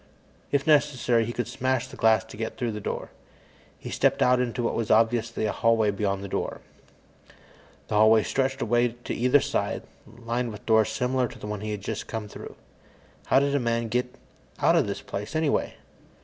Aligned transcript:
If 0.51 0.65
necessary, 0.65 1.25
he 1.25 1.31
could 1.31 1.47
smash 1.47 1.85
the 1.87 1.95
glass 1.95 2.23
to 2.23 2.35
get 2.35 2.57
through 2.57 2.71
the 2.71 2.81
door. 2.81 3.11
He 3.77 3.91
stepped 3.91 4.23
out 4.23 4.39
into 4.39 4.63
what 4.63 4.73
was 4.73 4.89
obviously 4.89 5.45
a 5.45 5.51
hallway 5.51 5.91
beyond 5.91 6.23
the 6.23 6.27
door. 6.27 6.61
The 7.87 7.93
hallway 7.93 8.23
stretched 8.23 8.63
away 8.63 8.95
to 9.03 9.13
either 9.13 9.41
side, 9.41 9.83
lined 10.07 10.51
with 10.51 10.65
doors 10.65 10.89
similar 10.89 11.27
to 11.27 11.37
the 11.37 11.45
one 11.45 11.61
he 11.61 11.69
had 11.69 11.81
just 11.81 12.07
come 12.07 12.27
through. 12.27 12.55
How 13.27 13.39
did 13.39 13.53
a 13.53 13.59
man 13.59 13.89
get 13.89 14.15
out 14.57 14.75
of 14.75 14.87
this 14.87 15.03
place, 15.03 15.35
anyway? 15.35 15.75